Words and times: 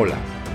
Hola, 0.00 0.14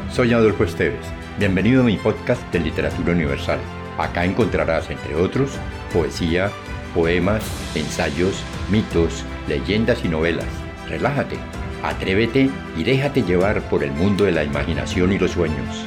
soy 0.09 0.31
Adolfo 0.31 0.63
Esteves. 0.63 1.05
Bienvenido 1.37 1.81
a 1.81 1.85
mi 1.85 1.97
podcast 1.97 2.41
de 2.53 2.61
Literatura 2.61 3.11
Universal. 3.11 3.59
Acá 3.97 4.23
encontrarás, 4.23 4.89
entre 4.89 5.15
otros, 5.15 5.59
poesía, 5.91 6.49
poemas, 6.93 7.43
ensayos, 7.75 8.41
mitos, 8.71 9.25
leyendas 9.49 10.05
y 10.05 10.07
novelas. 10.07 10.47
Relájate, 10.87 11.35
atrévete 11.83 12.49
y 12.77 12.83
déjate 12.85 13.23
llevar 13.23 13.61
por 13.63 13.83
el 13.83 13.91
mundo 13.91 14.23
de 14.23 14.31
la 14.31 14.45
imaginación 14.45 15.11
y 15.11 15.19
los 15.19 15.31
sueños. 15.31 15.85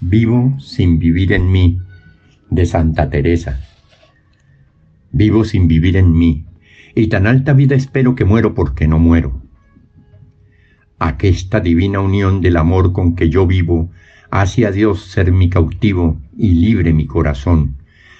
Vivo 0.00 0.54
sin 0.60 1.00
vivir 1.00 1.32
en 1.32 1.50
mí, 1.50 1.80
de 2.50 2.66
Santa 2.66 3.10
Teresa. 3.10 3.58
Vivo 5.10 5.44
sin 5.44 5.66
vivir 5.66 5.96
en 5.96 6.16
mí, 6.16 6.44
y 6.94 7.08
tan 7.08 7.26
alta 7.26 7.52
vida 7.52 7.74
espero 7.74 8.14
que 8.14 8.24
muero 8.24 8.54
porque 8.54 8.86
no 8.86 8.98
muero. 8.98 9.42
Aquesta 10.98 11.60
divina 11.60 12.00
unión 12.00 12.40
del 12.40 12.56
amor 12.56 12.92
con 12.92 13.16
que 13.16 13.28
yo 13.28 13.46
vivo 13.46 13.90
hace 14.30 14.66
a 14.66 14.70
Dios 14.70 15.04
ser 15.04 15.32
mi 15.32 15.48
cautivo 15.48 16.20
y 16.36 16.54
libre 16.54 16.92
mi 16.92 17.06
corazón, 17.06 17.76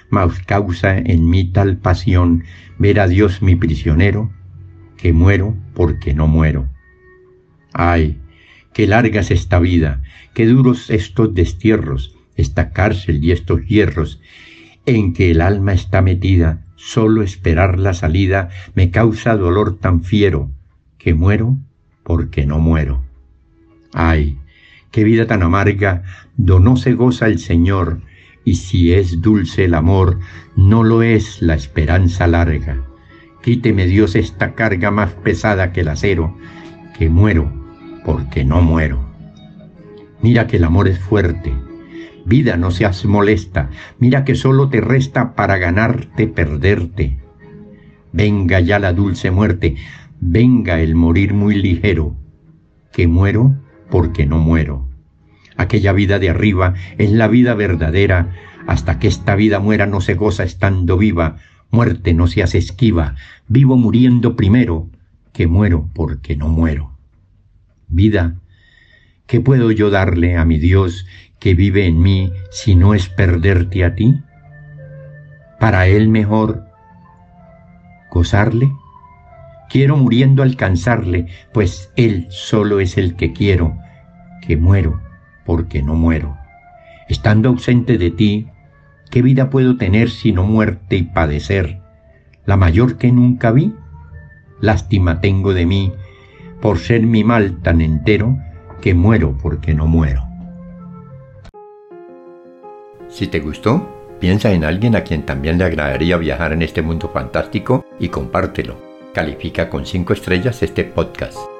mas 0.09 0.39
causa 0.39 0.97
en 0.97 1.29
mí 1.29 1.45
tal 1.45 1.77
pasión 1.77 2.43
ver 2.77 2.99
a 2.99 3.07
Dios 3.07 3.41
mi 3.41 3.55
prisionero, 3.55 4.31
que 4.97 5.13
muero 5.13 5.55
porque 5.73 6.13
no 6.13 6.27
muero. 6.27 6.69
Ay, 7.73 8.19
qué 8.73 8.87
larga 8.87 9.21
es 9.21 9.31
esta 9.31 9.59
vida, 9.59 10.01
qué 10.33 10.45
duros 10.45 10.89
estos 10.89 11.33
destierros, 11.33 12.15
esta 12.35 12.71
cárcel 12.71 13.23
y 13.23 13.31
estos 13.31 13.65
hierros, 13.65 14.21
en 14.85 15.13
que 15.13 15.31
el 15.31 15.41
alma 15.41 15.73
está 15.73 16.01
metida, 16.01 16.64
Solo 16.75 17.23
esperar 17.23 17.79
la 17.79 17.93
salida 17.93 18.49
me 18.73 18.91
causa 18.91 19.35
dolor 19.35 19.77
tan 19.77 20.03
fiero 20.03 20.49
que 20.97 21.13
muero 21.13 21.57
porque 22.03 22.45
no 22.45 22.59
muero. 22.59 23.03
Ay, 23.93 24.37
qué 24.91 25.03
vida 25.03 25.25
tan 25.27 25.43
amarga, 25.43 26.03
do 26.37 26.59
no 26.59 26.77
se 26.77 26.93
goza 26.93 27.27
el 27.27 27.39
Señor, 27.39 28.01
y 28.43 28.55
si 28.55 28.93
es 28.93 29.21
dulce 29.21 29.65
el 29.65 29.73
amor, 29.73 30.19
no 30.55 30.83
lo 30.83 31.01
es 31.01 31.41
la 31.41 31.55
esperanza 31.55 32.27
larga. 32.27 32.81
Quíteme 33.41 33.87
Dios 33.87 34.15
esta 34.15 34.53
carga 34.53 34.91
más 34.91 35.11
pesada 35.13 35.71
que 35.71 35.81
el 35.81 35.89
acero, 35.89 36.37
que 36.97 37.09
muero 37.09 37.51
porque 38.05 38.43
no 38.43 38.61
muero. 38.61 39.03
Mira 40.21 40.47
que 40.47 40.57
el 40.57 40.63
amor 40.63 40.87
es 40.87 40.99
fuerte, 40.99 41.53
Vida, 42.25 42.57
no 42.57 42.71
seas 42.71 43.05
molesta, 43.05 43.69
mira 43.99 44.25
que 44.25 44.33
solo 44.33 44.69
te 44.69 44.81
resta 44.81 45.35
para 45.35 45.57
ganarte 45.57 46.27
perderte. 46.27 47.19
Venga 48.11 48.59
ya 48.59 48.79
la 48.79 48.93
dulce 48.93 49.29
muerte, 49.29 49.75
venga 50.19 50.81
el 50.81 50.95
morir 50.95 51.35
muy 51.35 51.55
ligero, 51.55 52.15
que 52.91 53.07
muero 53.07 53.55
porque 53.91 54.25
no 54.25 54.39
muero. 54.39 54.89
Aquella 55.55 55.93
vida 55.93 56.17
de 56.17 56.31
arriba 56.31 56.73
es 56.97 57.11
la 57.11 57.27
vida 57.27 57.53
verdadera, 57.53 58.33
hasta 58.65 58.97
que 58.97 59.07
esta 59.07 59.35
vida 59.35 59.59
muera 59.59 59.85
no 59.85 60.01
se 60.01 60.15
goza 60.15 60.43
estando 60.43 60.97
viva, 60.97 61.37
muerte 61.69 62.15
no 62.15 62.25
seas 62.25 62.55
esquiva, 62.55 63.15
vivo 63.47 63.77
muriendo 63.77 64.35
primero, 64.35 64.89
que 65.31 65.45
muero 65.45 65.89
porque 65.93 66.35
no 66.35 66.47
muero. 66.47 66.97
Vida, 67.87 68.35
¿qué 69.27 69.41
puedo 69.41 69.71
yo 69.71 69.89
darle 69.89 70.37
a 70.37 70.45
mi 70.45 70.57
Dios 70.57 71.05
que 71.39 71.55
vive 71.55 71.85
en 71.85 72.01
mí 72.01 72.31
si 72.51 72.75
no 72.75 72.93
es 72.93 73.09
perderte 73.09 73.83
a 73.83 73.95
ti? 73.95 74.21
¿Para 75.59 75.87
Él 75.87 76.09
mejor 76.09 76.65
gozarle? 78.11 78.71
Quiero 79.69 79.97
muriendo 79.97 80.43
alcanzarle, 80.43 81.27
pues 81.53 81.91
Él 81.95 82.27
solo 82.29 82.79
es 82.79 82.97
el 82.97 83.15
que 83.15 83.33
quiero, 83.33 83.77
que 84.45 84.57
muero 84.57 85.01
porque 85.45 85.81
no 85.81 85.95
muero. 85.95 86.37
Estando 87.07 87.49
ausente 87.49 87.97
de 87.97 88.11
ti, 88.11 88.47
¿qué 89.11 89.21
vida 89.21 89.49
puedo 89.49 89.77
tener 89.77 90.09
sino 90.09 90.43
muerte 90.43 90.97
y 90.97 91.03
padecer? 91.03 91.79
La 92.45 92.57
mayor 92.57 92.97
que 92.97 93.11
nunca 93.11 93.51
vi. 93.51 93.73
Lástima 94.61 95.21
tengo 95.21 95.53
de 95.53 95.65
mí 95.65 95.93
por 96.61 96.79
ser 96.79 97.03
mi 97.03 97.23
mal 97.23 97.61
tan 97.61 97.81
entero 97.81 98.37
que 98.81 98.93
muero 98.93 99.35
porque 99.41 99.73
no 99.73 99.87
muero. 99.87 100.23
Si 103.09 103.27
te 103.27 103.39
gustó, 103.39 103.87
piensa 104.19 104.51
en 104.51 104.65
alguien 104.65 104.95
a 104.95 105.03
quien 105.03 105.25
también 105.25 105.57
le 105.57 105.63
agradaría 105.63 106.17
viajar 106.17 106.53
en 106.53 106.61
este 106.61 106.81
mundo 106.81 107.09
fantástico 107.13 107.85
y 107.99 108.09
compártelo. 108.09 108.75
Califica 109.13 109.69
con 109.69 109.85
5 109.85 110.13
estrellas 110.13 110.61
este 110.61 110.83
podcast. 110.83 111.54